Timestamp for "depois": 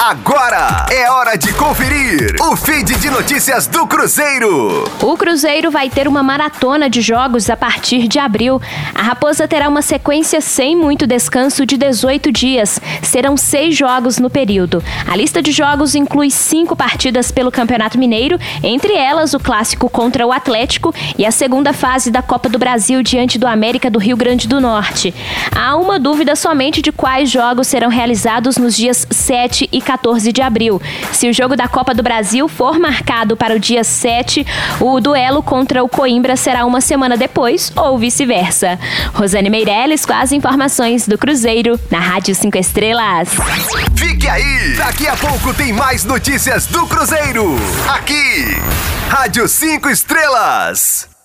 37.16-37.72